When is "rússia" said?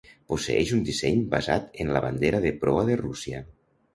3.05-3.45